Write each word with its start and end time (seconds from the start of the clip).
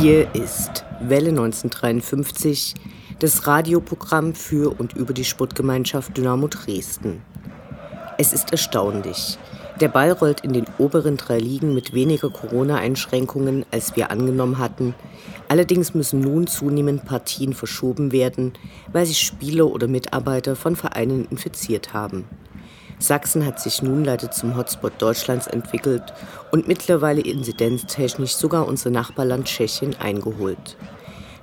Hier 0.00 0.32
ist 0.32 0.84
Welle 1.00 1.30
1953, 1.30 2.74
das 3.18 3.48
Radioprogramm 3.48 4.32
für 4.32 4.78
und 4.78 4.92
über 4.92 5.12
die 5.12 5.24
Sportgemeinschaft 5.24 6.16
Dynamo 6.16 6.46
Dresden. 6.46 7.20
Es 8.16 8.32
ist 8.32 8.52
erstaunlich. 8.52 9.38
Der 9.80 9.88
Ball 9.88 10.12
rollt 10.12 10.42
in 10.42 10.52
den 10.52 10.66
oberen 10.78 11.16
drei 11.16 11.38
Ligen 11.40 11.74
mit 11.74 11.94
weniger 11.94 12.30
Corona-Einschränkungen, 12.30 13.66
als 13.72 13.96
wir 13.96 14.12
angenommen 14.12 14.58
hatten. 14.58 14.94
Allerdings 15.48 15.94
müssen 15.94 16.20
nun 16.20 16.46
zunehmend 16.46 17.04
Partien 17.04 17.52
verschoben 17.52 18.12
werden, 18.12 18.52
weil 18.92 19.04
sich 19.04 19.18
Spieler 19.18 19.66
oder 19.66 19.88
Mitarbeiter 19.88 20.54
von 20.54 20.76
Vereinen 20.76 21.26
infiziert 21.28 21.92
haben. 21.92 22.24
Sachsen 22.98 23.46
hat 23.46 23.60
sich 23.60 23.82
nun 23.82 24.04
leider 24.04 24.30
zum 24.30 24.56
Hotspot 24.56 24.92
Deutschlands 24.98 25.46
entwickelt 25.46 26.02
und 26.50 26.66
mittlerweile 26.66 27.20
inzidenztechnisch 27.20 28.34
sogar 28.34 28.66
unser 28.66 28.90
Nachbarland 28.90 29.46
Tschechien 29.46 29.94
eingeholt. 30.00 30.76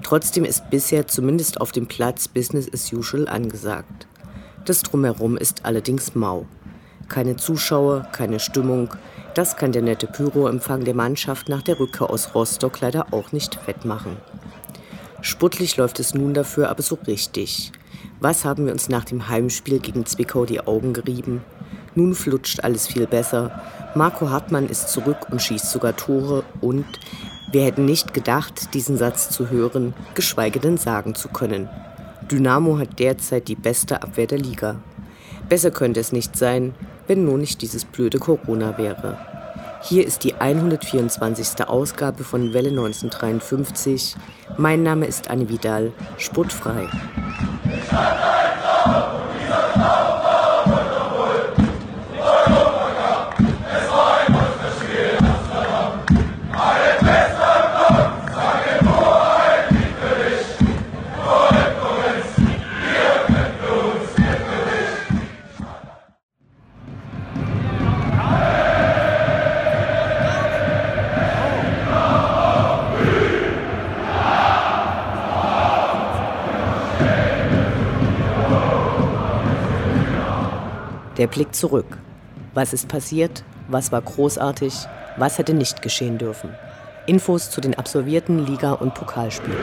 Trotzdem 0.03 0.43
ist 0.43 0.69
bisher 0.69 1.07
zumindest 1.07 1.61
auf 1.61 1.71
dem 1.71 1.87
Platz 1.87 2.27
Business 2.27 2.71
as 2.71 2.91
usual 2.91 3.27
angesagt. 3.27 4.07
Das 4.65 4.81
drumherum 4.83 5.37
ist 5.37 5.65
allerdings 5.65 6.13
mau. 6.13 6.45
Keine 7.07 7.37
Zuschauer, 7.37 8.07
keine 8.11 8.39
Stimmung, 8.39 8.89
das 9.35 9.57
kann 9.57 9.71
der 9.71 9.81
nette 9.81 10.07
Pyroempfang 10.07 10.83
der 10.83 10.95
Mannschaft 10.95 11.49
nach 11.49 11.61
der 11.61 11.79
Rückkehr 11.79 12.09
aus 12.09 12.35
Rostock 12.35 12.81
leider 12.81 13.13
auch 13.13 13.31
nicht 13.31 13.67
wettmachen. 13.67 14.17
Sportlich 15.21 15.77
läuft 15.77 15.99
es 15.99 16.13
nun 16.13 16.33
dafür 16.33 16.69
aber 16.69 16.81
so 16.81 16.97
richtig. 17.07 17.71
Was 18.19 18.45
haben 18.45 18.65
wir 18.65 18.71
uns 18.71 18.87
nach 18.87 19.03
dem 19.03 19.27
Heimspiel 19.27 19.79
gegen 19.79 20.05
Zwickau 20.05 20.45
die 20.45 20.61
Augen 20.61 20.93
gerieben? 20.93 21.41
Nun 21.95 22.15
flutscht 22.15 22.61
alles 22.61 22.87
viel 22.87 23.07
besser. 23.07 23.61
Marco 23.93 24.29
Hartmann 24.29 24.67
ist 24.67 24.89
zurück 24.89 25.27
und 25.29 25.41
schießt 25.41 25.69
sogar 25.69 25.95
Tore 25.95 26.43
und 26.61 26.85
wir 27.51 27.63
hätten 27.63 27.85
nicht 27.85 28.13
gedacht, 28.13 28.73
diesen 28.73 28.97
Satz 28.97 29.29
zu 29.29 29.49
hören, 29.49 29.93
geschweige 30.13 30.59
denn 30.59 30.77
sagen 30.77 31.15
zu 31.15 31.29
können. 31.29 31.69
Dynamo 32.31 32.79
hat 32.79 32.99
derzeit 32.99 33.47
die 33.47 33.55
beste 33.55 34.01
Abwehr 34.01 34.27
der 34.27 34.39
Liga. 34.39 34.77
Besser 35.47 35.71
könnte 35.71 35.99
es 35.99 36.11
nicht 36.11 36.35
sein, 36.35 36.73
wenn 37.07 37.23
nur 37.23 37.37
nicht 37.37 37.61
dieses 37.61 37.85
blöde 37.85 38.17
Corona 38.17 38.77
wäre. 38.77 39.17
Hier 39.87 40.03
ist 40.03 40.23
die 40.23 40.33
124. 40.33 41.67
Ausgabe 41.67 42.23
von 42.23 42.53
Welle 42.53 42.69
1953. 42.69 44.15
Mein 44.57 44.81
Name 44.81 45.05
ist 45.05 45.29
Anne 45.29 45.47
Vidal, 45.47 45.93
sportfrei. 46.17 46.89
Der 81.17 81.27
Blick 81.27 81.55
zurück. 81.55 81.97
Was 82.53 82.73
ist 82.73 82.89
passiert? 82.89 83.45
Was 83.69 83.91
war 83.93 84.01
großartig? 84.01 84.73
Was 85.17 85.37
hätte 85.37 85.53
nicht 85.53 85.81
geschehen 85.81 86.17
dürfen? 86.17 86.49
Infos 87.07 87.51
zu 87.51 87.61
den 87.61 87.73
absolvierten 87.75 88.45
Liga- 88.45 88.73
und 88.73 88.93
Pokalspielen. 88.93 89.57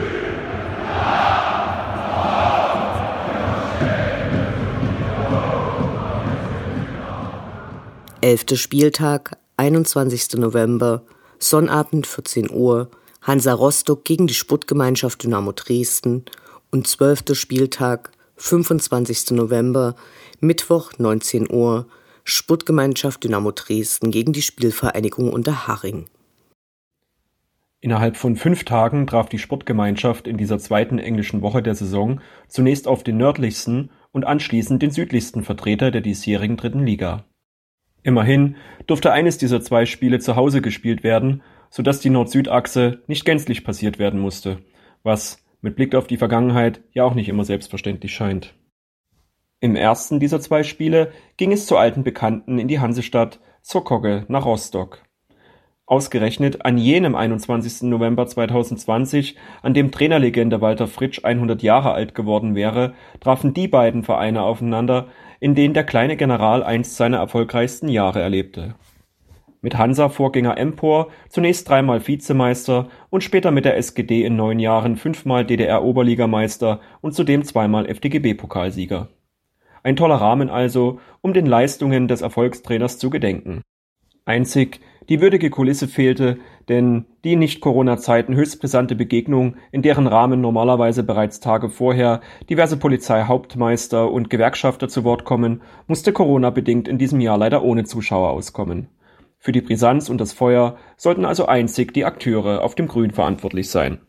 Elfter 8.21 8.55
Spieltag, 8.55 9.37
21. 9.57 10.39
November, 10.39 11.03
Sonnabend 11.37 12.07
14 12.07 12.49
Uhr, 12.49 12.89
Hansa 13.21 13.53
Rostock 13.53 14.05
gegen 14.05 14.25
die 14.25 14.33
Sportgemeinschaft 14.33 15.21
Dynamo 15.21 15.51
Dresden 15.51 16.25
und 16.71 16.87
zwölfter 16.87 17.35
Spieltag, 17.35 18.11
25. 18.35 19.31
November, 19.31 19.95
Mittwoch 20.39 20.93
19 20.97 21.51
Uhr, 21.51 21.87
Sportgemeinschaft 22.23 23.23
Dynamo 23.23 23.51
Dresden 23.51 24.11
gegen 24.11 24.33
die 24.33 24.41
Spielvereinigung 24.41 25.31
Unterhaching. 25.31 26.07
Innerhalb 27.81 28.15
von 28.15 28.37
fünf 28.37 28.63
Tagen 28.63 29.07
traf 29.07 29.27
die 29.27 29.39
Sportgemeinschaft 29.39 30.27
in 30.27 30.37
dieser 30.37 30.57
zweiten 30.57 30.99
englischen 30.99 31.41
Woche 31.41 31.61
der 31.61 31.75
Saison 31.75 32.21
zunächst 32.47 32.87
auf 32.87 33.03
den 33.03 33.17
nördlichsten 33.17 33.91
und 34.13 34.25
anschließend 34.25 34.81
den 34.81 34.91
südlichsten 34.91 35.43
Vertreter 35.43 35.91
der 35.91 35.99
diesjährigen 35.99 36.55
dritten 36.55 36.85
Liga. 36.85 37.25
Immerhin 38.01 38.55
durfte 38.87 39.11
eines 39.11 39.37
dieser 39.37 39.61
zwei 39.61 39.85
Spiele 39.85 40.19
zu 40.19 40.37
Hause 40.37 40.61
gespielt 40.61 41.03
werden, 41.03 41.41
sodass 41.69 41.99
die 41.99 42.09
Nord-Süd-Achse 42.09 43.01
nicht 43.07 43.25
gänzlich 43.25 43.65
passiert 43.65 43.99
werden 43.99 44.19
musste, 44.19 44.59
was 45.03 45.42
mit 45.63 45.75
Blick 45.75 45.95
auf 45.95 46.05
die 46.05 46.17
Vergangenheit 46.17 46.81
ja 46.91 47.03
auch 47.05 47.15
nicht 47.15 47.29
immer 47.29 47.45
selbstverständlich 47.45 48.13
scheint. 48.13 48.53
Im 49.59 49.75
ersten 49.75 50.19
dieser 50.19 50.41
zwei 50.41 50.61
Spiele 50.61 51.11
ging 51.37 51.53
es 51.53 51.65
zu 51.65 51.77
alten 51.77 52.03
Bekannten 52.03 52.59
in 52.59 52.67
die 52.67 52.79
Hansestadt 52.79 53.39
Sokogge 53.61 54.25
nach 54.27 54.45
Rostock. 54.45 55.01
Ausgerechnet 55.85 56.65
an 56.65 56.77
jenem 56.77 57.15
21. 57.15 57.83
November 57.83 58.27
2020, 58.27 59.37
an 59.61 59.73
dem 59.73 59.91
Trainerlegende 59.91 60.59
Walter 60.59 60.87
Fritsch 60.87 61.23
100 61.23 61.61
Jahre 61.63 61.93
alt 61.93 62.13
geworden 62.13 62.55
wäre, 62.55 62.93
trafen 63.21 63.53
die 63.53 63.69
beiden 63.69 64.03
Vereine 64.03 64.43
aufeinander, 64.43 65.07
in 65.39 65.55
denen 65.55 65.73
der 65.73 65.85
kleine 65.85 66.17
General 66.17 66.61
einst 66.63 66.97
seine 66.97 67.17
erfolgreichsten 67.17 67.87
Jahre 67.87 68.21
erlebte. 68.21 68.75
Mit 69.63 69.77
Hansa-Vorgänger 69.77 70.57
Empor 70.57 71.07
zunächst 71.29 71.69
dreimal 71.69 72.05
Vizemeister 72.05 72.89
und 73.09 73.23
später 73.23 73.49
mit 73.49 73.63
der 73.63 73.77
SGD 73.77 74.25
in 74.25 74.35
neun 74.35 74.59
Jahren 74.59 74.97
fünfmal 74.97 75.45
DDR-Oberligameister 75.45 76.81
und 76.99 77.15
zudem 77.15 77.45
zweimal 77.45 77.87
FDGB-Pokalsieger. 77.87 79.07
Ein 79.81 79.95
toller 79.95 80.15
Rahmen 80.15 80.49
also, 80.49 80.99
um 81.21 81.33
den 81.33 81.45
Leistungen 81.45 82.09
des 82.09 82.21
Erfolgstrainers 82.21 82.99
zu 82.99 83.09
gedenken. 83.09 83.61
Einzig 84.25 84.81
die 85.09 85.21
würdige 85.21 85.49
Kulisse 85.49 85.87
fehlte, 85.87 86.39
denn 86.67 87.05
die 87.23 87.37
Nicht-Corona-Zeiten 87.37 88.35
höchst 88.35 88.59
brisante 88.59 88.95
Begegnung, 88.95 89.55
in 89.71 89.81
deren 89.81 90.07
Rahmen 90.07 90.41
normalerweise 90.41 91.03
bereits 91.03 91.39
Tage 91.39 91.69
vorher 91.69 92.21
diverse 92.49 92.77
Polizeihauptmeister 92.77 94.11
und 94.11 94.29
Gewerkschafter 94.29 94.89
zu 94.89 95.03
Wort 95.05 95.23
kommen, 95.23 95.61
musste 95.87 96.11
Corona-bedingt 96.13 96.87
in 96.87 96.97
diesem 96.97 97.21
Jahr 97.21 97.37
leider 97.37 97.63
ohne 97.63 97.83
Zuschauer 97.85 98.29
auskommen. 98.29 98.87
Für 99.43 99.51
die 99.51 99.59
Brisanz 99.59 100.09
und 100.09 100.21
das 100.21 100.31
Feuer 100.31 100.77
sollten 100.95 101.25
also 101.25 101.47
einzig 101.47 101.93
die 101.93 102.05
Akteure 102.05 102.63
auf 102.63 102.75
dem 102.75 102.87
Grün 102.87 103.11
verantwortlich 103.11 103.69
sein. 103.69 103.99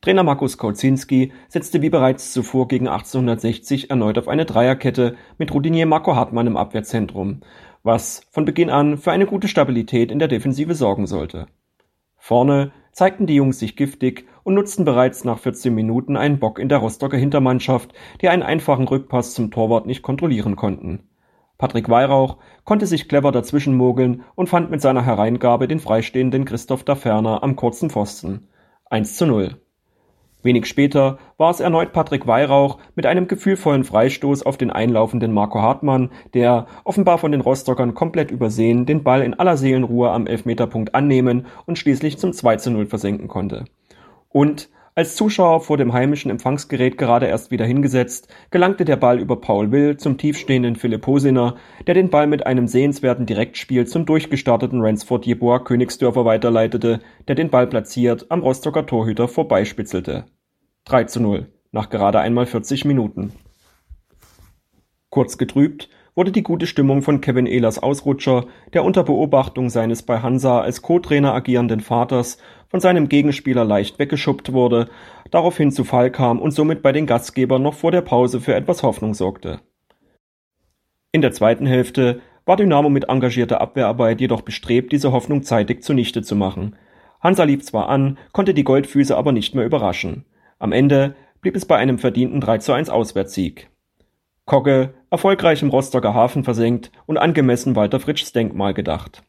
Trainer 0.00 0.22
Markus 0.22 0.56
Kauzinski 0.56 1.34
setzte 1.48 1.82
wie 1.82 1.90
bereits 1.90 2.32
zuvor 2.32 2.66
gegen 2.66 2.88
1860 2.88 3.90
erneut 3.90 4.16
auf 4.16 4.28
eine 4.28 4.46
Dreierkette 4.46 5.16
mit 5.36 5.52
Routinier 5.52 5.84
Marco 5.84 6.16
Hartmann 6.16 6.46
im 6.46 6.56
Abwehrzentrum, 6.56 7.42
was 7.82 8.22
von 8.30 8.46
Beginn 8.46 8.70
an 8.70 8.96
für 8.96 9.12
eine 9.12 9.26
gute 9.26 9.48
Stabilität 9.48 10.10
in 10.10 10.18
der 10.18 10.28
Defensive 10.28 10.74
sorgen 10.74 11.06
sollte. 11.06 11.44
Vorne 12.16 12.72
zeigten 12.92 13.26
die 13.26 13.34
Jungs 13.34 13.58
sich 13.58 13.76
giftig 13.76 14.24
und 14.44 14.54
nutzten 14.54 14.86
bereits 14.86 15.24
nach 15.24 15.40
14 15.40 15.74
Minuten 15.74 16.16
einen 16.16 16.38
Bock 16.38 16.58
in 16.58 16.70
der 16.70 16.78
Rostocker 16.78 17.18
Hintermannschaft, 17.18 17.92
die 18.22 18.30
einen 18.30 18.42
einfachen 18.42 18.88
Rückpass 18.88 19.34
zum 19.34 19.50
Torwart 19.50 19.84
nicht 19.84 20.00
kontrollieren 20.00 20.56
konnten. 20.56 21.06
Patrick 21.58 21.88
Weihrauch 21.88 22.36
konnte 22.64 22.86
sich 22.86 23.08
clever 23.08 23.32
dazwischenmogeln 23.32 24.24
und 24.34 24.48
fand 24.48 24.70
mit 24.70 24.80
seiner 24.80 25.04
Hereingabe 25.04 25.68
den 25.68 25.80
freistehenden 25.80 26.44
Christoph 26.44 26.84
da 26.84 26.94
Ferner 26.94 27.42
am 27.42 27.56
kurzen 27.56 27.90
Pfosten. 27.90 28.48
1 28.90 29.16
zu 29.16 29.26
0. 29.26 29.56
Wenig 30.42 30.66
später 30.66 31.18
war 31.38 31.50
es 31.50 31.60
erneut 31.60 31.92
Patrick 31.92 32.26
Weihrauch 32.26 32.78
mit 32.94 33.04
einem 33.04 33.26
gefühlvollen 33.26 33.84
Freistoß 33.84 34.44
auf 34.44 34.56
den 34.56 34.70
einlaufenden 34.70 35.32
Marco 35.32 35.60
Hartmann, 35.60 36.10
der, 36.34 36.66
offenbar 36.84 37.18
von 37.18 37.32
den 37.32 37.40
Rostockern 37.40 37.94
komplett 37.94 38.30
übersehen, 38.30 38.86
den 38.86 39.02
Ball 39.02 39.22
in 39.22 39.34
aller 39.34 39.56
Seelenruhe 39.56 40.10
am 40.10 40.26
Elfmeterpunkt 40.26 40.94
annehmen 40.94 41.46
und 41.66 41.78
schließlich 41.78 42.18
zum 42.18 42.32
2 42.32 42.56
zu 42.58 42.70
0 42.70 42.86
versenken 42.86 43.26
konnte. 43.26 43.64
Und 44.28 44.68
als 44.96 45.14
Zuschauer 45.14 45.60
vor 45.60 45.76
dem 45.76 45.92
heimischen 45.92 46.30
Empfangsgerät 46.30 46.96
gerade 46.96 47.26
erst 47.26 47.50
wieder 47.50 47.66
hingesetzt, 47.66 48.28
gelangte 48.50 48.86
der 48.86 48.96
Ball 48.96 49.20
über 49.20 49.38
Paul 49.38 49.70
Will 49.70 49.98
zum 49.98 50.16
tiefstehenden 50.16 50.74
Philipp 50.74 51.06
Hosiner, 51.06 51.56
der 51.86 51.92
den 51.92 52.08
Ball 52.08 52.26
mit 52.26 52.46
einem 52.46 52.66
sehenswerten 52.66 53.26
Direktspiel 53.26 53.86
zum 53.86 54.06
durchgestarteten 54.06 54.80
Ransford 54.80 55.26
Jeboa 55.26 55.58
Königsdörfer 55.58 56.24
weiterleitete, 56.24 57.00
der 57.28 57.34
den 57.34 57.50
Ball 57.50 57.66
platziert 57.66 58.24
am 58.30 58.40
Rostocker 58.40 58.86
Torhüter 58.86 59.28
vorbeispitzelte. 59.28 60.24
3 60.86 61.04
zu 61.04 61.20
0, 61.20 61.52
nach 61.72 61.90
gerade 61.90 62.20
einmal 62.20 62.46
40 62.46 62.86
Minuten. 62.86 63.34
Kurz 65.10 65.36
getrübt 65.36 65.90
wurde 66.16 66.32
die 66.32 66.42
gute 66.42 66.66
Stimmung 66.66 67.02
von 67.02 67.20
Kevin 67.20 67.46
Ehlers 67.46 67.78
Ausrutscher, 67.78 68.46
der 68.72 68.84
unter 68.84 69.04
Beobachtung 69.04 69.68
seines 69.68 70.02
bei 70.02 70.20
Hansa 70.20 70.60
als 70.60 70.80
Co-Trainer 70.80 71.34
agierenden 71.34 71.80
Vaters 71.80 72.38
von 72.68 72.80
seinem 72.80 73.08
Gegenspieler 73.08 73.64
leicht 73.64 73.98
weggeschubbt 73.98 74.52
wurde, 74.54 74.88
daraufhin 75.30 75.70
zu 75.70 75.84
Fall 75.84 76.10
kam 76.10 76.40
und 76.40 76.52
somit 76.52 76.82
bei 76.82 76.92
den 76.92 77.06
Gastgebern 77.06 77.62
noch 77.62 77.74
vor 77.74 77.92
der 77.92 78.00
Pause 78.00 78.40
für 78.40 78.54
etwas 78.54 78.82
Hoffnung 78.82 79.12
sorgte. 79.12 79.60
In 81.12 81.20
der 81.20 81.32
zweiten 81.32 81.66
Hälfte 81.66 82.20
war 82.46 82.56
Dynamo 82.56 82.88
mit 82.88 83.08
engagierter 83.08 83.60
Abwehrarbeit 83.60 84.20
jedoch 84.20 84.40
bestrebt, 84.40 84.92
diese 84.92 85.12
Hoffnung 85.12 85.42
zeitig 85.42 85.82
zunichte 85.82 86.22
zu 86.22 86.34
machen. 86.34 86.76
Hansa 87.20 87.44
lief 87.44 87.62
zwar 87.62 87.88
an, 87.90 88.16
konnte 88.32 88.54
die 88.54 88.64
Goldfüße 88.64 89.16
aber 89.16 89.32
nicht 89.32 89.54
mehr 89.54 89.66
überraschen. 89.66 90.24
Am 90.58 90.72
Ende 90.72 91.14
blieb 91.42 91.56
es 91.56 91.66
bei 91.66 91.76
einem 91.76 91.98
verdienten 91.98 92.40
3 92.40 92.58
zu 92.58 92.72
1 92.72 92.88
Auswärtssieg. 92.88 93.68
Kogge, 94.46 94.94
erfolgreich 95.10 95.62
im 95.62 95.68
Rostocker 95.68 96.14
Hafen 96.14 96.44
versenkt 96.44 96.90
und 97.04 97.18
angemessen 97.18 97.76
Walter 97.76 98.00
Fritschs 98.00 98.32
Denkmal 98.32 98.74
gedacht. 98.74 99.22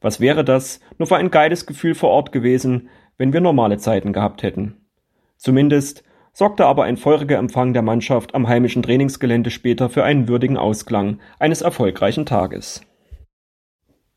Was 0.00 0.20
wäre 0.20 0.44
das 0.44 0.80
nur 0.96 1.06
für 1.06 1.16
ein 1.16 1.30
geiles 1.30 1.66
Gefühl 1.66 1.94
vor 1.94 2.10
Ort 2.10 2.32
gewesen, 2.32 2.88
wenn 3.20 3.34
wir 3.34 3.42
normale 3.42 3.76
Zeiten 3.76 4.14
gehabt 4.14 4.42
hätten. 4.42 4.86
Zumindest 5.36 6.04
sorgte 6.32 6.64
aber 6.64 6.84
ein 6.84 6.96
feuriger 6.96 7.36
Empfang 7.36 7.74
der 7.74 7.82
Mannschaft 7.82 8.34
am 8.34 8.48
heimischen 8.48 8.82
Trainingsgelände 8.82 9.50
später 9.50 9.90
für 9.90 10.04
einen 10.04 10.26
würdigen 10.26 10.56
Ausklang 10.56 11.20
eines 11.38 11.60
erfolgreichen 11.60 12.24
Tages. 12.24 12.80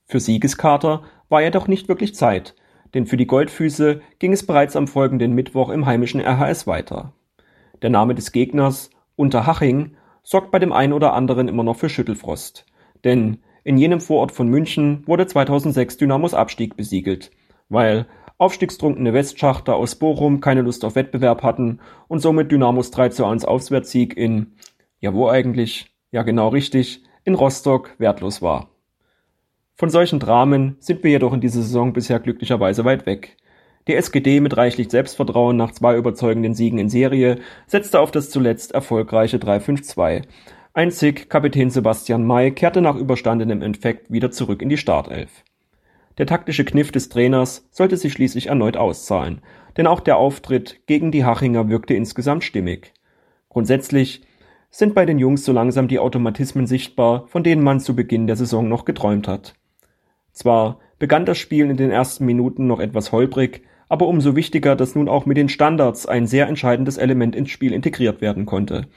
Für 0.06 0.22
Siegeskater 0.22 1.04
war 1.28 1.42
jedoch 1.42 1.68
nicht 1.68 1.90
wirklich 1.90 2.16
Zeit, 2.16 2.56
denn 2.94 3.08
für 3.08 3.18
die 3.18 3.28
Goldfüße 3.28 4.00
ging 4.20 4.32
es 4.32 4.46
bereits 4.46 4.78
am 4.78 4.88
folgenden 4.88 5.34
Mittwoch 5.34 5.70
im 5.70 5.86
heimischen 5.86 6.22
RHS 6.22 6.66
weiter. 6.66 7.12
Der 7.82 7.90
Name 7.90 8.16
des 8.16 8.32
Gegners, 8.32 8.90
Unterhaching, 9.18 9.98
sorgt 10.24 10.52
bei 10.52 10.60
dem 10.60 10.72
einen 10.74 10.94
oder 10.94 11.14
anderen 11.14 11.48
immer 11.48 11.64
noch 11.64 11.76
für 11.76 11.90
Schüttelfrost. 11.90 12.66
Denn 13.04 13.40
in 13.64 13.78
jenem 13.78 14.02
Vorort 14.02 14.32
von 14.32 14.48
München 14.48 15.04
wurde 15.06 15.28
2006 15.28 15.98
Dynamos 15.98 16.34
Abstieg 16.34 16.76
besiegelt, 16.76 17.32
weil 17.70 18.08
aufstiegstrunkene 18.38 19.14
Westschachter 19.14 19.76
aus 19.76 19.96
Bochum 19.96 20.42
keine 20.42 20.62
Lust 20.62 20.84
auf 20.84 20.96
Wettbewerb 20.96 21.44
hatten 21.44 21.80
und 22.08 22.20
somit 22.20 22.52
Dynamos 22.52 22.92
3 22.92 23.10
zu 23.10 23.26
1 23.26 23.46
Auswärtssieg 23.46 24.18
in, 24.18 24.56
ja 25.00 25.14
wo 25.14 25.30
eigentlich, 25.30 25.94
ja 26.12 26.24
genau 26.24 26.50
richtig, 26.50 27.04
in 27.24 27.36
Rostock 27.36 27.96
wertlos 28.00 28.42
war. 28.42 28.70
Von 29.76 29.90
solchen 29.90 30.20
Dramen 30.20 30.76
sind 30.80 31.04
wir 31.04 31.12
jedoch 31.12 31.34
in 31.34 31.42
dieser 31.42 31.62
Saison 31.62 31.94
bisher 31.94 32.20
glücklicherweise 32.20 32.86
weit 32.86 33.06
weg. 33.06 33.38
Die 33.88 33.96
SGD 33.96 34.40
mit 34.40 34.56
reichlich 34.56 34.90
Selbstvertrauen 34.90 35.58
nach 35.58 35.72
zwei 35.72 35.98
überzeugenden 35.98 36.54
Siegen 36.54 36.80
in 36.80 36.90
Serie 36.90 37.40
setzte 37.68 38.00
auf 38.00 38.12
das 38.12 38.30
zuletzt 38.30 38.72
erfolgreiche 38.72 39.38
3-5-2 39.38 40.24
Einzig 40.76 41.30
Kapitän 41.30 41.70
Sebastian 41.70 42.26
May 42.26 42.52
kehrte 42.52 42.82
nach 42.82 42.96
überstandenem 42.96 43.62
Infekt 43.62 44.12
wieder 44.12 44.32
zurück 44.32 44.62
in 44.64 44.70
die 44.70 44.78
Startelf. 44.78 45.44
Der 46.18 46.26
taktische 46.26 46.66
Kniff 46.66 46.92
des 46.92 47.10
Trainers 47.10 47.68
sollte 47.70 47.96
sich 47.96 48.14
schließlich 48.14 48.48
erneut 48.48 48.76
auszahlen, 48.76 49.42
denn 49.78 49.86
auch 49.86 50.00
der 50.00 50.18
Auftritt 50.18 50.88
gegen 50.88 51.12
die 51.12 51.26
Hachinger 51.26 51.70
wirkte 51.70 51.94
insgesamt 51.94 52.44
stimmig. 52.44 52.92
Grundsätzlich 53.50 54.24
sind 54.72 54.96
bei 54.96 55.06
den 55.06 55.20
Jungs 55.20 55.46
so 55.46 55.52
langsam 55.52 55.88
die 55.88 56.00
Automatismen 56.00 56.66
sichtbar, 56.66 57.28
von 57.28 57.44
denen 57.44 57.64
man 57.64 57.80
zu 57.80 57.96
Beginn 57.96 58.26
der 58.26 58.36
Saison 58.36 58.68
noch 58.68 58.86
geträumt 58.86 59.28
hat. 59.28 59.54
Zwar 60.32 60.80
begann 60.98 61.28
das 61.28 61.38
Spiel 61.38 61.70
in 61.70 61.78
den 61.78 61.92
ersten 61.92 62.26
Minuten 62.26 62.66
noch 62.66 62.80
etwas 62.80 63.12
holprig, 63.12 63.62
aber 63.94 64.08
umso 64.08 64.36
wichtiger, 64.36 64.76
dass 64.76 64.96
nun 64.96 65.08
auch 65.08 65.26
mit 65.26 65.38
den 65.38 65.48
Standards 65.48 66.06
ein 66.06 66.28
sehr 66.28 66.48
entscheidendes 66.48 66.98
Element 66.98 67.34
ins 67.36 67.50
Spiel 67.50 67.72
integriert 67.72 68.20
werden 68.20 68.46
konnte 68.46 68.88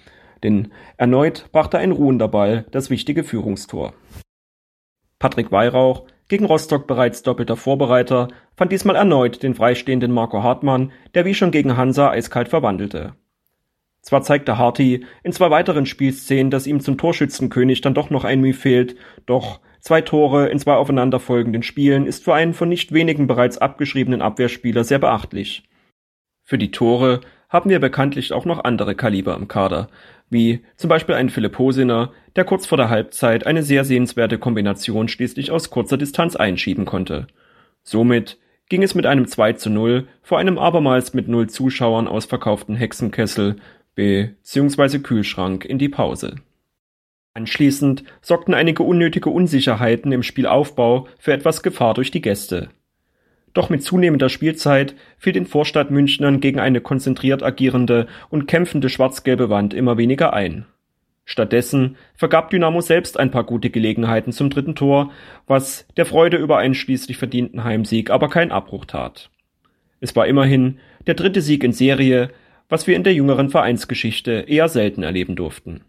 denn 0.43 0.73
erneut 0.97 1.49
brachte 1.53 1.79
ein 1.79 1.93
ruhender 1.93 2.29
Ball 2.29 2.67
das 2.71 2.91
wichtige 2.91 3.25
Führungstor. 3.25 3.95
Patrick 5.19 5.51
Weihrauch, 5.51 6.05
gegen 6.29 6.45
Rostock 6.45 6.87
bereits 6.87 7.23
doppelter 7.23 7.57
Vorbereiter, 7.57 8.29
fand 8.57 8.73
diesmal 8.73 8.97
erneut 8.97 9.43
den 9.43 9.55
freistehenden 9.55 10.13
Marco 10.13 10.43
Hartmann, 10.43 10.93
der 11.15 11.25
wie 11.25 11.35
schon 11.35 11.51
gegen 11.51 11.77
Hansa 11.77 12.11
eiskalt 12.11 12.49
verwandelte. 12.49 13.15
Zwar 14.03 14.23
zeigte 14.23 14.57
Harty 14.59 15.05
in 15.25 15.33
zwei 15.33 15.51
weiteren 15.51 15.87
Spielszenen, 15.87 16.51
dass 16.51 16.67
ihm 16.67 16.81
zum 16.81 16.97
Torschützenkönig 16.97 17.81
dann 17.81 17.95
doch 17.95 18.11
noch 18.11 18.25
ein 18.25 18.41
Mühe 18.41 18.55
fehlt, 18.55 18.97
doch 19.25 19.61
zwei 19.87 20.01
Tore 20.01 20.49
in 20.49 20.59
zwei 20.59 20.75
aufeinanderfolgenden 20.75 21.63
Spielen 21.63 22.07
ist 22.07 22.25
für 22.25 22.35
einen 22.35 22.55
von 22.55 22.69
nicht 22.69 22.91
wenigen 22.93 23.29
bereits 23.29 23.57
abgeschriebenen 23.57 24.21
Abwehrspieler 24.21 24.83
sehr 24.83 24.99
beachtlich. 24.99 25.63
Für 26.43 26.59
die 26.59 26.73
Tore 26.73 27.21
haben 27.49 27.71
wir 27.71 27.79
bekanntlich 27.79 28.33
auch 28.33 28.45
noch 28.45 28.65
andere 28.65 28.97
Kaliber 28.97 29.37
im 29.37 29.47
Kader, 29.47 29.89
wie 30.29 30.65
zum 30.77 30.89
Beispiel 30.89 31.15
ein 31.15 31.31
Philipp 31.31 31.57
Hosiner, 31.57 32.13
der 32.35 32.45
kurz 32.45 32.67
vor 32.67 32.77
der 32.77 32.91
Halbzeit 32.91 33.47
eine 33.47 33.63
sehr 33.63 33.85
sehenswerte 33.85 34.39
Kombination 34.39 35.07
schließlich 35.07 35.53
aus 35.53 35.71
kurzer 35.71 35.97
Distanz 35.97 36.35
einschieben 36.35 36.85
konnte. 36.85 37.29
Somit 37.85 38.39
ging 38.69 38.83
es 38.83 38.97
mit 38.97 39.07
einem 39.07 39.29
2 39.29 39.53
zu 39.53 39.71
0 39.71 40.09
vor 40.21 40.41
einem 40.41 40.59
abermals 40.59 41.15
mit 41.15 41.29
null 41.29 41.49
Zuschauern 41.49 42.09
ausverkauften 42.09 42.75
Hexenkessel 42.75 43.61
bzw. 43.95 44.99
Kühlschrank 44.99 45.65
in 45.65 45.79
die 45.79 45.89
Pause. 45.89 46.35
Anschließend 47.37 48.03
sorgten 48.23 48.55
einige 48.55 48.83
unnötige 48.83 49.29
Unsicherheiten 49.29 50.11
im 50.11 50.23
Spielaufbau 50.23 51.07
für 51.19 51.35
etwas 51.35 51.63
Gefahr 51.63 51.93
durch 51.93 52.11
die 52.11 52.23
Gäste. 52.23 52.71
Doch 53.53 53.69
mit 53.69 53.83
zunehmender 53.83 54.31
Spielzeit 54.31 54.95
fiel 55.19 55.35
den 55.35 55.45
Vorstadtmünchnern 55.45 56.41
gegen 56.41 56.61
eine 56.61 56.81
konzentriert 56.81 57.43
agierende 57.43 58.07
und 58.31 58.49
kämpfende 58.49 58.89
schwarz-gelbe 58.89 59.51
Wand 59.51 59.75
immer 59.75 59.99
weniger 59.99 60.33
ein. 60.33 60.65
Stattdessen 61.27 61.97
vergab 62.15 62.49
Dynamo 62.49 62.81
selbst 62.81 63.21
ein 63.21 63.31
paar 63.31 63.45
gute 63.45 63.69
Gelegenheiten 63.69 64.33
zum 64.33 64.49
dritten 64.49 64.75
Tor, 64.75 65.11
was 65.47 65.87
der 65.99 66.07
Freude 66.07 66.39
über 66.39 66.57
einen 66.57 66.75
schließlich 66.75 67.19
verdienten 67.19 67.65
Heimsieg 67.65 68.09
aber 68.09 68.31
keinen 68.31 68.51
Abbruch 68.51 68.87
tat. 68.87 69.29
Es 70.01 70.17
war 70.17 70.27
immerhin 70.27 70.79
der 71.07 71.15
dritte 71.15 71.43
Sieg 71.43 71.65
in 71.65 71.73
Serie, 71.73 72.31
was 72.71 72.87
wir 72.87 72.97
in 72.97 73.05
der 73.05 73.13
jüngeren 73.13 73.51
Vereinsgeschichte 73.51 74.47
eher 74.49 74.71
selten 74.71 75.03
erleben 75.03 75.37
durften. 75.37 75.83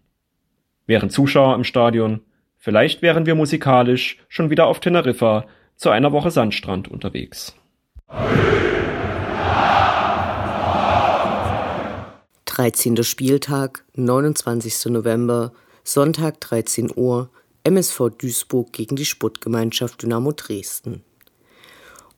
Wären 0.87 1.09
Zuschauer 1.09 1.53
im 1.53 1.65
Stadion, 1.65 2.21
vielleicht 2.55 3.01
wären 3.01 3.25
wir 3.25 3.35
musikalisch 3.35 4.17
schon 4.29 4.49
wieder 4.49 4.67
auf 4.67 4.79
Teneriffa 4.79 5.45
zu 5.75 5.89
einer 5.89 6.13
Woche 6.13 6.31
Sandstrand 6.31 6.87
unterwegs. 6.87 7.53
13. 12.45 13.03
Spieltag, 13.03 13.83
29. 13.95 14.85
November, 14.85 15.51
Sonntag 15.83 16.39
13 16.39 16.91
Uhr, 16.95 17.29
MSV 17.65 18.09
Duisburg 18.17 18.71
gegen 18.71 18.95
die 18.95 19.05
Sportgemeinschaft 19.05 20.01
Dynamo 20.01 20.31
Dresden. 20.31 21.03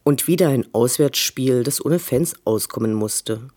Und 0.03 0.27
wieder 0.27 0.49
ein 0.49 0.67
Auswärtsspiel, 0.73 1.63
das 1.63 1.83
ohne 1.83 1.97
Fans 1.97 2.35
auskommen 2.45 2.93
musste. 2.93 3.49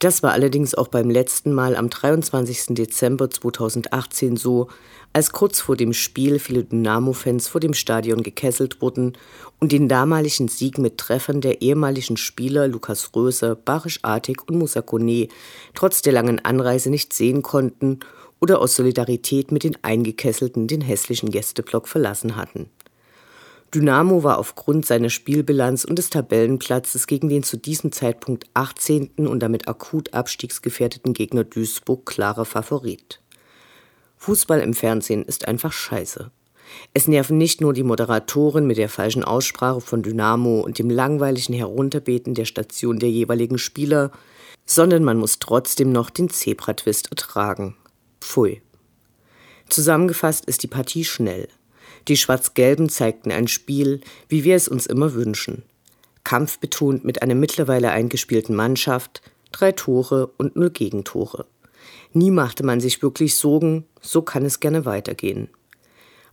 Das 0.00 0.22
war 0.22 0.32
allerdings 0.32 0.74
auch 0.74 0.88
beim 0.88 1.10
letzten 1.10 1.52
Mal 1.52 1.76
am 1.76 1.90
23. 1.90 2.74
Dezember 2.74 3.28
2018 3.28 4.38
so, 4.38 4.68
als 5.12 5.30
kurz 5.30 5.60
vor 5.60 5.76
dem 5.76 5.92
Spiel 5.92 6.38
viele 6.38 6.64
Dynamo-Fans 6.64 7.48
vor 7.48 7.60
dem 7.60 7.74
Stadion 7.74 8.22
gekesselt 8.22 8.80
wurden 8.80 9.12
und 9.58 9.72
den 9.72 9.88
damaligen 9.88 10.48
Sieg 10.48 10.78
mit 10.78 10.96
Treffern 10.96 11.42
der 11.42 11.60
ehemaligen 11.60 12.16
Spieler 12.16 12.66
Lukas 12.66 13.10
Röser, 13.14 13.54
Barisch 13.54 13.98
Artig 14.00 14.48
und 14.48 14.56
Musa 14.56 14.80
Kone 14.80 15.28
trotz 15.74 16.00
der 16.00 16.14
langen 16.14 16.42
Anreise 16.42 16.88
nicht 16.88 17.12
sehen 17.12 17.42
konnten 17.42 18.00
oder 18.40 18.62
aus 18.62 18.76
Solidarität 18.76 19.52
mit 19.52 19.64
den 19.64 19.76
Eingekesselten 19.84 20.66
den 20.66 20.80
hässlichen 20.80 21.30
Gästeblock 21.30 21.86
verlassen 21.86 22.36
hatten. 22.36 22.70
Dynamo 23.72 24.24
war 24.24 24.38
aufgrund 24.38 24.84
seiner 24.84 25.10
Spielbilanz 25.10 25.84
und 25.84 25.96
des 25.96 26.10
Tabellenplatzes 26.10 27.06
gegen 27.06 27.28
den 27.28 27.44
zu 27.44 27.56
diesem 27.56 27.92
Zeitpunkt 27.92 28.46
18. 28.54 29.10
und 29.28 29.40
damit 29.40 29.68
akut 29.68 30.12
abstiegsgefährdeten 30.12 31.12
Gegner 31.12 31.44
Duisburg 31.44 32.04
klarer 32.04 32.44
Favorit. 32.44 33.20
Fußball 34.16 34.60
im 34.60 34.74
Fernsehen 34.74 35.24
ist 35.24 35.46
einfach 35.46 35.72
scheiße. 35.72 36.32
Es 36.94 37.06
nerven 37.06 37.38
nicht 37.38 37.60
nur 37.60 37.72
die 37.72 37.84
Moderatoren 37.84 38.66
mit 38.66 38.76
der 38.76 38.88
falschen 38.88 39.22
Aussprache 39.22 39.80
von 39.80 40.02
Dynamo 40.02 40.60
und 40.60 40.78
dem 40.78 40.90
langweiligen 40.90 41.54
Herunterbeten 41.54 42.34
der 42.34 42.44
Station 42.46 42.98
der 42.98 43.10
jeweiligen 43.10 43.58
Spieler, 43.58 44.10
sondern 44.66 45.04
man 45.04 45.16
muss 45.16 45.38
trotzdem 45.38 45.92
noch 45.92 46.10
den 46.10 46.28
Zebratwist 46.28 47.10
ertragen. 47.10 47.76
Pfui. 48.20 48.62
Zusammengefasst 49.68 50.44
ist 50.46 50.64
die 50.64 50.68
Partie 50.68 51.04
schnell. 51.04 51.48
Die 52.10 52.16
Schwarz-Gelben 52.16 52.88
zeigten 52.88 53.30
ein 53.30 53.46
Spiel, 53.46 54.00
wie 54.28 54.42
wir 54.42 54.56
es 54.56 54.66
uns 54.66 54.86
immer 54.86 55.14
wünschen. 55.14 55.62
Kampfbetont 56.24 57.04
mit 57.04 57.22
einer 57.22 57.36
mittlerweile 57.36 57.92
eingespielten 57.92 58.56
Mannschaft, 58.56 59.22
drei 59.52 59.70
Tore 59.70 60.32
und 60.36 60.56
null 60.56 60.70
Gegentore. 60.70 61.46
Nie 62.12 62.32
machte 62.32 62.64
man 62.64 62.80
sich 62.80 63.00
wirklich 63.00 63.36
Sorgen, 63.36 63.84
so 64.00 64.22
kann 64.22 64.44
es 64.44 64.58
gerne 64.58 64.84
weitergehen. 64.86 65.50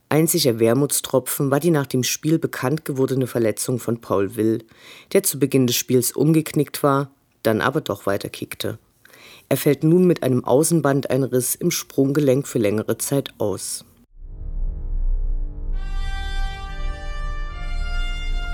Einziger 0.10 0.60
Wermutstropfen 0.60 1.52
war 1.52 1.60
die 1.60 1.70
nach 1.70 1.86
dem 1.86 2.02
Spiel 2.02 2.40
bekannt 2.40 2.84
gewordene 2.84 3.28
Verletzung 3.28 3.78
von 3.78 4.02
Paul 4.02 4.36
Will, 4.36 4.64
der 5.14 5.22
zu 5.22 5.38
Beginn 5.38 5.68
des 5.68 5.76
Spiels 5.76 6.12
umgeknickt 6.12 6.82
war, 6.82 7.12
dann 7.44 7.62
aber 7.62 7.82
doch 7.82 8.08
weiterkickte. 8.08 8.80
Er 9.48 9.58
fällt 9.58 9.84
nun 9.84 10.08
mit 10.08 10.24
einem 10.24 10.44
Außenbandeinriss 10.44 11.54
im 11.54 11.70
Sprunggelenk 11.70 12.48
für 12.48 12.58
längere 12.58 12.98
Zeit 12.98 13.36
aus. 13.38 13.86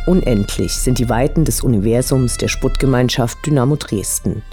Unendlich 0.06 0.74
sind 0.74 1.00
die 1.00 1.08
Weiten 1.08 1.46
des 1.46 1.62
Universums 1.62 2.36
der 2.36 2.50
Sputtgemeinschaft 2.50 3.38
Dynamo 3.46 3.78
Dresden. 3.78 4.44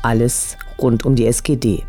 Alles 0.00 0.56
rund 0.78 1.04
um 1.04 1.16
die 1.16 1.26
SGD. 1.26 1.84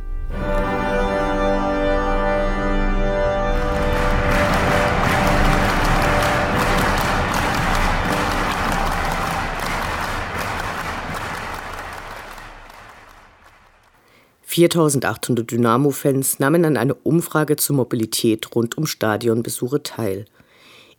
4800 14.54 15.50
Dynamo-Fans 15.50 16.40
nahmen 16.40 16.66
an 16.66 16.78
einer 16.78 16.96
Umfrage 17.04 17.56
zur 17.56 17.76
Mobilität 17.76 18.56
rund 18.56 18.78
um 18.78 18.86
Stadionbesuche 18.86 19.82
teil. 19.82 20.26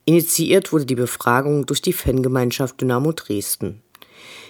Initiiert 0.07 0.71
wurde 0.73 0.85
die 0.85 0.97
Befragung 0.97 1.65
durch 1.65 1.81
die 1.81 1.95
Fangemeinschaft 1.95 2.79
Dynamo 2.79 3.13
Dresden. 3.13 3.81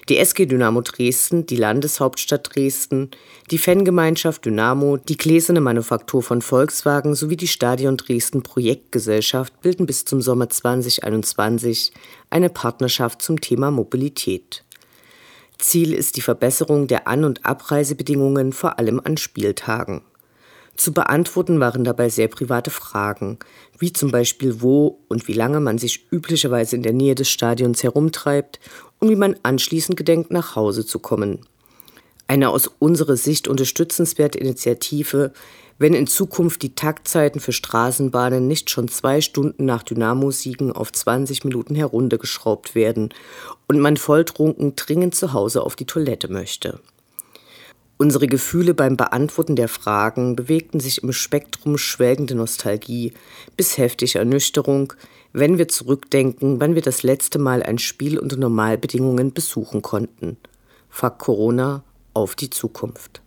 Die 0.09 0.19
SG 0.19 0.47
Dynamo 0.47 0.81
Dresden, 0.81 1.47
die 1.47 1.57
Landeshauptstadt 1.57 2.55
Dresden, 2.55 3.11
die 3.53 3.59
Fangemeinschaft 3.59 4.45
Dynamo, 4.45 4.97
die 4.97 5.17
Gläserne 5.17 5.61
Manufaktur 5.61 6.23
von 6.23 6.43
Volkswagen 6.43 7.15
sowie 7.15 7.37
die 7.37 7.49
Stadion 7.49 7.97
Dresden 7.97 8.43
Projektgesellschaft 8.43 9.61
bilden 9.63 9.87
bis 9.87 10.05
zum 10.05 10.21
Sommer 10.21 10.51
2021 10.51 11.93
eine 12.31 12.51
Partnerschaft 12.51 13.23
zum 13.23 13.41
Thema 13.41 13.71
Mobilität. 13.71 14.65
Ziel 15.59 15.95
ist 15.95 16.17
die 16.17 16.21
Verbesserung 16.21 16.89
der 16.89 17.07
An- 17.07 17.25
und 17.25 17.47
Abreisebedingungen 17.47 18.53
vor 18.53 18.79
allem 18.81 19.01
an 19.03 19.17
Spieltagen. 19.17 20.03
Zu 20.77 20.93
beantworten 20.93 21.61
waren 21.61 21.85
dabei 21.85 22.09
sehr 22.09 22.29
private 22.29 22.71
Fragen, 22.71 23.39
wie 23.79 23.93
zum 23.93 24.11
Beispiel 24.11 24.61
wo 24.61 24.99
und 25.09 25.29
wie 25.29 25.33
lange 25.33 25.61
man 25.61 25.79
sich 25.79 26.07
üblicherweise 26.11 26.75
in 26.75 26.83
der 26.83 26.93
Nähe 26.93 27.15
des 27.15 27.29
Stadions 27.29 27.83
herumtreibt 27.83 28.59
und 28.99 29.09
wie 29.09 29.17
man 29.17 29.37
anschließend 29.43 29.97
gedenkt, 29.97 30.33
nach 30.33 30.57
Hause 30.57 30.85
zu 30.85 30.99
kommen. 30.99 31.47
Eine 32.27 32.51
aus 32.51 32.71
unserer 32.79 33.17
Sicht 33.17 33.47
unterstützenswerte 33.49 34.39
Initiative, 34.39 35.33
wenn 35.79 35.95
in 35.95 36.07
Zukunft 36.07 36.63
die 36.63 36.75
Taktzeiten 36.75 37.41
für 37.41 37.53
Straßenbahnen 37.53 38.47
nicht 38.47 38.71
schon 38.71 38.89
zwei 38.89 39.21
Stunden 39.21 39.65
nach 39.65 39.83
Dynamo-Siegen 39.83 40.73
auf 40.73 40.93
20 40.93 41.45
Minuten 41.45 41.75
heruntergeschraubt 41.75 42.75
werden 42.75 43.13
und 43.69 43.81
man 43.81 43.97
volltrunken 43.97 44.77
dringend 44.77 45.15
zu 45.15 45.33
Hause 45.33 45.63
auf 45.63 45.77
die 45.77 45.87
Toilette 45.87 46.29
möchte. 46.29 46.81
Unsere 47.97 48.27
Gefühle 48.27 48.75
beim 48.75 48.97
Beantworten 48.97 49.55
der 49.55 49.69
Fragen 49.69 50.35
bewegten 50.35 50.81
sich 50.81 51.03
im 51.03 51.13
Spektrum 51.13 51.79
schwelgende 51.79 52.35
Nostalgie 52.35 53.13
bis 53.57 53.79
heftige 53.79 54.19
Ernüchterung, 54.19 54.93
wenn 55.33 55.59
wir 55.59 55.69
zurückdenken, 55.69 56.61
wann 56.61 56.75
wir 56.75 56.83
das 56.83 57.05
letzte 57.05 57.39
Mal 57.39 57.63
ein 57.63 57.79
Spiel 57.79 58.19
unter 58.19 58.37
Normalbedingungen 58.37 59.33
besuchen 59.33 59.81
konnten. 59.83 60.37
Fuck 60.91 61.19
Corona 61.19 61.85
auf 62.15 62.35
die 62.35 62.51
Zukunft. 62.51 63.24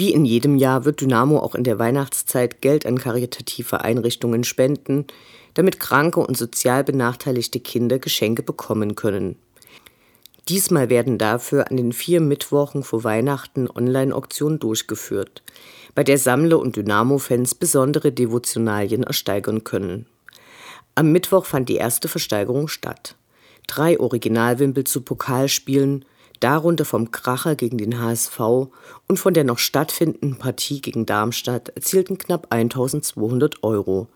Wie 0.00 0.14
in 0.14 0.24
jedem 0.24 0.56
Jahr 0.56 0.86
wird 0.86 1.02
Dynamo 1.02 1.40
auch 1.40 1.54
in 1.54 1.62
der 1.62 1.78
Weihnachtszeit 1.78 2.62
Geld 2.62 2.86
an 2.86 2.96
karitative 2.96 3.82
Einrichtungen 3.82 4.44
spenden, 4.44 5.04
damit 5.52 5.78
kranke 5.78 6.20
und 6.20 6.38
sozial 6.38 6.84
benachteiligte 6.84 7.60
Kinder 7.60 7.98
Geschenke 7.98 8.42
bekommen 8.42 8.96
können. 8.96 9.36
Diesmal 10.48 10.88
werden 10.88 11.18
dafür 11.18 11.70
an 11.70 11.76
den 11.76 11.92
vier 11.92 12.22
Mittwochen 12.22 12.82
vor 12.82 13.04
Weihnachten 13.04 13.68
Online-Auktionen 13.68 14.58
durchgeführt, 14.58 15.42
bei 15.94 16.02
der 16.02 16.16
Sammler 16.16 16.60
und 16.60 16.76
Dynamo-Fans 16.76 17.54
besondere 17.54 18.10
Devotionalien 18.10 19.02
ersteigern 19.02 19.64
können. 19.64 20.06
Am 20.94 21.12
Mittwoch 21.12 21.44
fand 21.44 21.68
die 21.68 21.76
erste 21.76 22.08
Versteigerung 22.08 22.68
statt. 22.68 23.16
Drei 23.66 24.00
Originalwimpel 24.00 24.84
zu 24.84 25.02
Pokalspielen, 25.02 26.06
darunter 26.40 26.84
vom 26.84 27.10
Kracher 27.10 27.54
gegen 27.54 27.78
den 27.78 28.00
HSV 28.00 28.40
und 29.06 29.18
von 29.18 29.34
der 29.34 29.44
noch 29.44 29.58
stattfindenden 29.58 30.36
Partie 30.36 30.80
gegen 30.80 31.06
Darmstadt 31.06 31.68
erzielten 31.70 32.18
knapp 32.18 32.46
1200 32.50 33.62
Euro. 33.62 34.08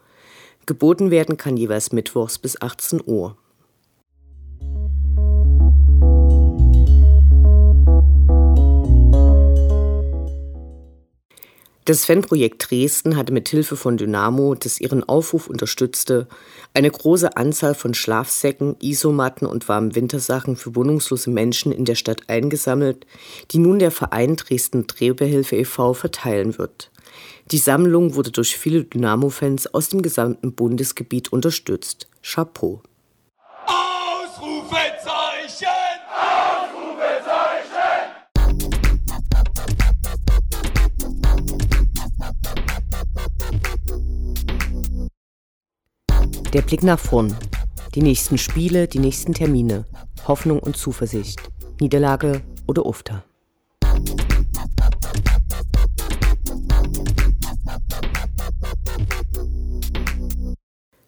Geboten 0.67 1.11
werden 1.11 1.37
kann 1.37 1.57
jeweils 1.57 1.93
mittwochs 1.93 2.39
bis 2.39 2.61
18 2.61 3.03
Uhr. 3.05 3.37
Das 11.87 12.07
Fanprojekt 12.07 12.71
Dresden 12.71 13.15
hatte 13.15 13.35
mit 13.35 13.47
Hilfe 13.51 13.77
von 13.77 13.99
Dynamo, 13.99 14.55
das 14.55 14.81
ihren 14.81 15.05
Aufruf 15.05 15.49
unterstützte, 15.49 16.29
eine 16.73 16.91
große 16.91 17.37
Anzahl 17.37 17.75
von 17.75 17.93
Schlafsäcken, 17.93 18.77
Isomatten 18.81 19.47
und 19.47 19.69
warmen 19.69 19.95
Wintersachen 19.95 20.57
für 20.57 20.75
wohnungslose 20.75 21.29
Menschen 21.29 21.73
in 21.73 21.85
der 21.85 21.95
Stadt 21.95 22.23
eingesammelt, 22.31 23.07
die 23.51 23.59
nun 23.59 23.79
der 23.79 23.91
Verein 23.91 24.37
Dresden 24.37 24.87
Drehbehilfe 24.87 25.57
e.V. 25.57 25.93
verteilen 25.93 26.57
wird. 26.57 26.91
Die 27.51 27.59
Sammlung 27.59 28.15
wurde 28.15 28.31
durch 28.31 28.57
viele 28.57 28.85
Dynamo-Fans 28.85 29.67
aus 29.75 29.91
dem 29.91 30.01
gesamten 30.01 30.55
Bundesgebiet 30.55 31.35
unterstützt. 31.35 32.09
Chapeau. 32.23 32.81
Der 46.55 46.63
Blick 46.63 46.85
nach 46.85 47.01
vorn. 47.01 47.37
Die 47.97 48.01
nächsten 48.01 48.39
Spiele, 48.39 48.87
die 48.87 49.01
nächsten 49.01 49.35
Termine. 49.35 49.87
Hoffnung 50.29 50.61
und 50.61 50.77
Zuversicht. 50.77 51.41
Niederlage 51.81 52.43
oder 52.69 52.87
Ufter. 52.87 53.25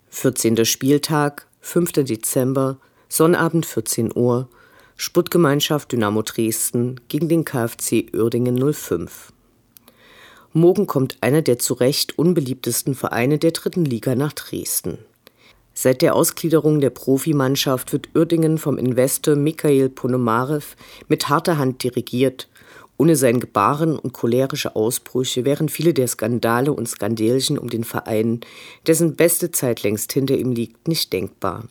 Vierzehnter 0.08 0.64
Spieltag, 0.64 1.46
5. 1.60 1.92
Dezember, 1.92 2.80
Sonnabend 3.08 3.66
14 3.66 4.16
Uhr, 4.16 4.48
Sputtgemeinschaft 4.96 5.92
Dynamo 5.92 6.22
Dresden 6.22 7.00
gegen 7.06 7.28
den 7.28 7.44
KfC 7.44 8.08
Uerdingen 8.12 8.74
05. 8.74 9.32
Morgen 10.52 10.88
kommt 10.88 11.18
einer 11.20 11.42
der 11.42 11.60
zu 11.60 11.74
Recht 11.74 12.18
unbeliebtesten 12.18 12.96
Vereine 12.96 13.38
der 13.38 13.52
dritten 13.52 13.84
Liga 13.84 14.16
nach 14.16 14.32
Dresden. 14.32 14.98
Seit 15.78 16.00
der 16.00 16.14
Ausgliederung 16.14 16.80
der 16.80 16.88
Profimannschaft 16.88 17.92
wird 17.92 18.09
Uerdingen 18.14 18.56
vom 18.56 18.78
Investor 18.78 19.37
Mikhail 19.37 19.90
Ponomarev 19.90 20.75
mit 21.06 21.28
harter 21.28 21.59
Hand 21.59 21.83
dirigiert. 21.83 22.49
Ohne 22.97 23.14
sein 23.14 23.40
Gebaren 23.40 23.99
und 23.99 24.14
cholerische 24.14 24.75
Ausbrüche 24.75 25.45
wären 25.45 25.68
viele 25.68 25.92
der 25.92 26.09
Skandale 26.09 26.73
und 26.73 26.88
Skandelchen 26.88 27.59
um 27.59 27.68
den 27.68 27.85
Verein, 27.85 28.40
dessen 28.87 29.16
beste 29.16 29.50
Zeit 29.50 29.83
längst 29.83 30.14
hinter 30.14 30.38
ihm 30.38 30.52
liegt, 30.52 30.88
nicht 30.88 31.12
denkbar. 31.12 31.64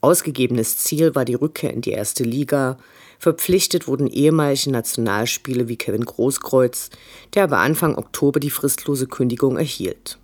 Ausgegebenes 0.00 0.78
Ziel 0.78 1.14
war 1.14 1.26
die 1.26 1.34
Rückkehr 1.34 1.74
in 1.74 1.82
die 1.82 1.92
erste 1.92 2.24
Liga. 2.24 2.78
Verpflichtet 3.18 3.88
wurden 3.88 4.06
ehemalige 4.06 4.70
Nationalspiele 4.70 5.68
wie 5.68 5.76
Kevin 5.76 6.06
Großkreuz, 6.06 6.88
der 7.34 7.44
aber 7.44 7.58
Anfang 7.58 7.98
Oktober 7.98 8.40
die 8.40 8.48
fristlose 8.48 9.06
Kündigung 9.06 9.58
erhielt. 9.58 10.18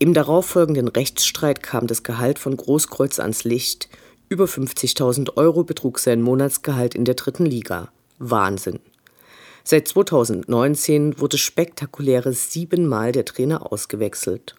Im 0.00 0.14
darauffolgenden 0.14 0.86
Rechtsstreit 0.86 1.60
kam 1.60 1.88
das 1.88 2.04
Gehalt 2.04 2.38
von 2.38 2.56
Großkreuz 2.56 3.18
ans 3.18 3.42
Licht. 3.42 3.88
Über 4.28 4.44
50.000 4.44 5.36
Euro 5.36 5.64
betrug 5.64 5.98
sein 5.98 6.22
Monatsgehalt 6.22 6.94
in 6.94 7.04
der 7.04 7.16
dritten 7.16 7.44
Liga. 7.44 7.88
Wahnsinn. 8.20 8.78
Seit 9.64 9.88
2019 9.88 11.18
wurde 11.18 11.36
spektakuläre 11.36 12.32
siebenmal 12.32 13.10
der 13.10 13.24
Trainer 13.24 13.72
ausgewechselt. 13.72 14.54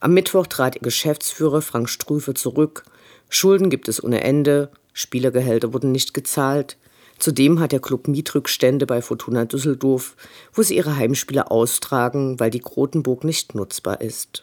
Am 0.00 0.12
Mittwoch 0.12 0.46
trat 0.46 0.76
ihr 0.76 0.82
Geschäftsführer 0.82 1.62
Frank 1.62 1.88
Strüfe 1.88 2.34
zurück. 2.34 2.84
Schulden 3.30 3.70
gibt 3.70 3.88
es 3.88 4.04
ohne 4.04 4.22
Ende, 4.22 4.70
Spielergehälter 4.92 5.72
wurden 5.72 5.92
nicht 5.92 6.12
gezahlt. 6.12 6.76
Zudem 7.18 7.58
hat 7.58 7.72
der 7.72 7.80
Club 7.80 8.06
Mietrückstände 8.06 8.84
bei 8.84 9.00
Fortuna 9.00 9.46
Düsseldorf, 9.46 10.14
wo 10.52 10.60
sie 10.60 10.76
ihre 10.76 10.96
Heimspiele 10.96 11.50
austragen, 11.50 12.38
weil 12.38 12.50
die 12.50 12.60
Grotenburg 12.60 13.24
nicht 13.24 13.54
nutzbar 13.54 14.02
ist. 14.02 14.42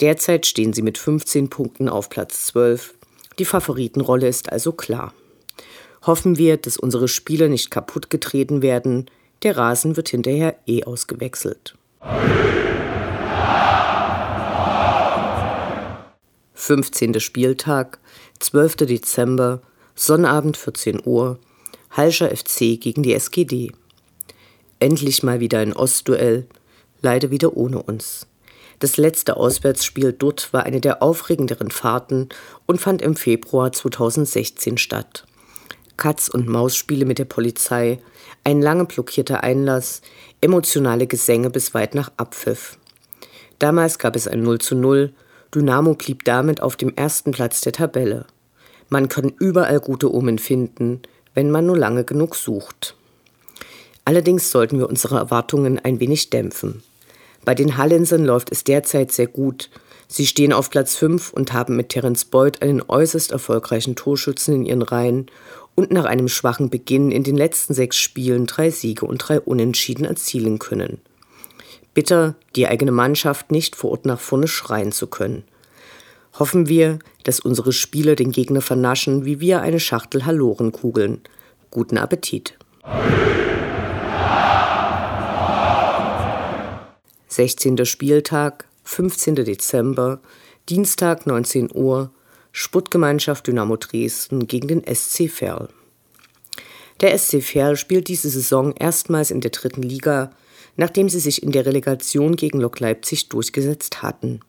Derzeit 0.00 0.46
stehen 0.46 0.72
sie 0.72 0.80
mit 0.80 0.96
15 0.96 1.50
Punkten 1.50 1.88
auf 1.88 2.08
Platz 2.08 2.46
12. 2.46 2.94
Die 3.38 3.44
Favoritenrolle 3.44 4.28
ist 4.28 4.50
also 4.50 4.72
klar. 4.72 5.12
Hoffen 6.06 6.38
wir, 6.38 6.56
dass 6.56 6.78
unsere 6.78 7.06
Spieler 7.06 7.48
nicht 7.48 7.70
kaputt 7.70 8.08
getreten 8.08 8.62
werden. 8.62 9.10
Der 9.42 9.58
Rasen 9.58 9.96
wird 9.98 10.08
hinterher 10.08 10.56
eh 10.66 10.84
ausgewechselt. 10.84 11.76
15. 16.54 17.20
Spieltag, 17.20 17.98
12. 18.38 18.76
Dezember, 18.76 19.60
Sonnabend 19.94 20.56
14 20.56 21.02
Uhr, 21.04 21.38
Halscher 21.90 22.34
FC 22.34 22.80
gegen 22.80 23.02
die 23.02 23.12
SGD. 23.12 23.72
Endlich 24.78 25.22
mal 25.22 25.40
wieder 25.40 25.58
ein 25.58 25.74
Ostduell, 25.74 26.46
leider 27.02 27.30
wieder 27.30 27.54
ohne 27.54 27.82
uns. 27.82 28.26
Das 28.80 28.96
letzte 28.96 29.36
Auswärtsspiel 29.36 30.14
dort 30.14 30.54
war 30.54 30.64
eine 30.64 30.80
der 30.80 31.02
aufregenderen 31.02 31.70
Fahrten 31.70 32.30
und 32.66 32.80
fand 32.80 33.02
im 33.02 33.14
Februar 33.14 33.72
2016 33.72 34.78
statt. 34.78 35.26
Katz- 35.98 36.30
und 36.30 36.48
Maus-Spiele 36.48 37.04
mit 37.04 37.18
der 37.18 37.26
Polizei, 37.26 37.98
ein 38.42 38.62
lange 38.62 38.86
blockierter 38.86 39.44
Einlass, 39.44 40.00
emotionale 40.40 41.06
Gesänge 41.06 41.50
bis 41.50 41.74
weit 41.74 41.94
nach 41.94 42.10
Abpfiff. 42.16 42.78
Damals 43.58 43.98
gab 43.98 44.16
es 44.16 44.26
ein 44.26 44.42
0 44.42 44.58
zu 44.60 44.74
0, 44.74 45.12
Dynamo 45.54 45.92
blieb 45.92 46.24
damit 46.24 46.62
auf 46.62 46.76
dem 46.76 46.96
ersten 46.96 47.32
Platz 47.32 47.60
der 47.60 47.74
Tabelle. 47.74 48.24
Man 48.88 49.10
kann 49.10 49.28
überall 49.38 49.80
gute 49.80 50.10
Omen 50.10 50.38
finden, 50.38 51.02
wenn 51.34 51.50
man 51.50 51.66
nur 51.66 51.76
lange 51.76 52.04
genug 52.04 52.34
sucht. 52.34 52.96
Allerdings 54.06 54.50
sollten 54.50 54.78
wir 54.78 54.88
unsere 54.88 55.18
Erwartungen 55.18 55.78
ein 55.78 56.00
wenig 56.00 56.30
dämpfen. 56.30 56.82
Bei 57.44 57.54
den 57.54 57.76
Hallensern 57.76 58.24
läuft 58.24 58.52
es 58.52 58.64
derzeit 58.64 59.12
sehr 59.12 59.26
gut. 59.26 59.70
Sie 60.08 60.26
stehen 60.26 60.52
auf 60.52 60.70
Platz 60.70 60.96
5 60.96 61.32
und 61.32 61.52
haben 61.52 61.76
mit 61.76 61.90
Terence 61.90 62.24
Boyd 62.24 62.62
einen 62.62 62.82
äußerst 62.86 63.32
erfolgreichen 63.32 63.96
Torschützen 63.96 64.54
in 64.54 64.66
ihren 64.66 64.82
Reihen 64.82 65.26
und 65.74 65.92
nach 65.92 66.04
einem 66.04 66.28
schwachen 66.28 66.68
Beginn 66.68 67.10
in 67.10 67.22
den 67.22 67.36
letzten 67.36 67.74
sechs 67.74 67.96
Spielen 67.96 68.46
drei 68.46 68.70
Siege 68.70 69.06
und 69.06 69.18
drei 69.18 69.40
Unentschieden 69.40 70.04
erzielen 70.04 70.58
können. 70.58 71.00
Bitter, 71.94 72.34
die 72.56 72.66
eigene 72.66 72.92
Mannschaft 72.92 73.50
nicht 73.50 73.76
vor 73.76 73.92
Ort 73.92 74.04
nach 74.04 74.20
vorne 74.20 74.48
schreien 74.48 74.92
zu 74.92 75.06
können. 75.06 75.44
Hoffen 76.38 76.68
wir, 76.68 76.98
dass 77.24 77.40
unsere 77.40 77.72
Spieler 77.72 78.14
den 78.14 78.30
Gegner 78.30 78.60
vernaschen, 78.60 79.24
wie 79.24 79.40
wir 79.40 79.60
eine 79.62 79.80
Schachtel 79.80 80.26
Halorenkugeln. 80.26 81.20
Guten 81.70 81.98
Appetit! 81.98 82.56
16. 87.30 87.86
Spieltag, 87.86 88.64
15. 88.82 89.36
Dezember, 89.36 90.20
Dienstag 90.68 91.28
19 91.28 91.70
Uhr, 91.72 92.10
Sportgemeinschaft 92.50 93.46
Dynamo 93.46 93.76
Dresden 93.76 94.48
gegen 94.48 94.66
den 94.66 94.82
SC 94.84 95.30
Verl. 95.30 95.68
Der 97.00 97.16
SC 97.16 97.40
Verl 97.40 97.76
spielt 97.76 98.08
diese 98.08 98.28
Saison 98.28 98.74
erstmals 98.76 99.30
in 99.30 99.40
der 99.40 99.52
dritten 99.52 99.82
Liga, 99.82 100.32
nachdem 100.76 101.08
sie 101.08 101.20
sich 101.20 101.44
in 101.44 101.52
der 101.52 101.66
Relegation 101.66 102.34
gegen 102.34 102.60
Lok 102.60 102.80
Leipzig 102.80 103.28
durchgesetzt 103.28 104.02
hatten. 104.02 104.40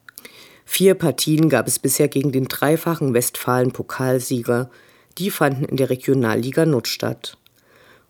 Vier 0.65 0.95
Partien 0.95 1.49
gab 1.49 1.67
es 1.67 1.77
bisher 1.77 2.07
gegen 2.07 2.31
den 2.31 2.45
dreifachen 2.45 3.13
Westfalen-Pokalsieger, 3.13 4.71
die 5.19 5.29
fanden 5.29 5.65
in 5.65 5.77
der 5.77 5.91
Regionalliga 5.91 6.65
Nord 6.65 6.87
statt. 6.87 7.37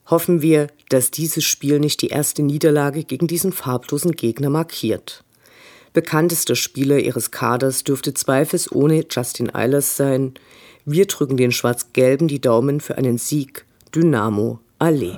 Hoffen 0.07 0.41
wir, 0.41 0.67
dass 0.89 1.11
dieses 1.11 1.43
Spiel 1.43 1.79
nicht 1.79 2.01
die 2.01 2.07
erste 2.07 2.43
Niederlage 2.43 3.03
gegen 3.03 3.27
diesen 3.27 3.53
farblosen 3.53 4.11
Gegner 4.11 4.49
markiert. 4.49 5.23
Bekanntester 5.93 6.55
Spieler 6.55 6.99
ihres 6.99 7.31
Kaders 7.31 7.83
dürfte 7.83 8.13
zweifelsohne 8.13 9.05
Justin 9.09 9.53
Eilers 9.53 9.97
sein. 9.97 10.33
Wir 10.85 11.05
drücken 11.05 11.37
den 11.37 11.51
Schwarz-Gelben 11.51 12.27
die 12.27 12.39
Daumen 12.39 12.79
für 12.79 12.97
einen 12.97 13.17
Sieg. 13.17 13.65
Dynamo 13.93 14.59
Allee. 14.79 15.17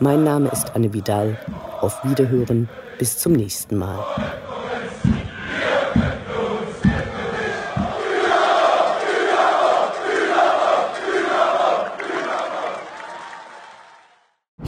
Mein 0.00 0.24
Name 0.24 0.48
ist 0.50 0.74
Anne 0.74 0.92
Vidal. 0.92 1.38
Auf 1.80 2.04
Wiederhören 2.04 2.68
bis 2.98 3.18
zum 3.18 3.32
nächsten 3.32 3.76
Mal. 3.76 4.04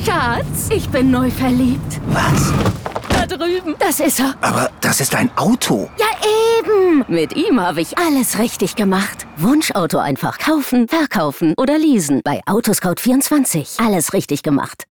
Schatz, 0.05 0.69
ich 0.71 0.89
bin 0.91 1.11
neu 1.11 1.31
verliebt. 1.31 2.01
Was? 2.09 2.53
Da 3.09 3.27
drüben. 3.27 3.75
Das 3.79 4.01
ist 4.01 4.21
er. 4.21 4.35
Aber 4.41 4.71
das 4.81 5.01
ist 5.01 5.15
ein 5.15 5.31
Auto. 5.37 5.89
Ja, 5.99 6.07
eben. 6.59 7.05
Mit 7.09 7.35
ihm 7.37 7.61
habe 7.61 7.81
ich 7.81 7.99
alles 7.99 8.39
richtig 8.39 8.77
gemacht. 8.77 9.27
Wunschauto 9.37 9.99
einfach 9.99 10.39
kaufen, 10.39 10.89
verkaufen 10.89 11.55
oder 11.57 11.79
leasen. 11.79 12.21
Bei 12.25 12.41
Autoscout24. 12.47 13.85
Alles 13.85 14.13
richtig 14.13 14.43
gemacht. 14.43 14.85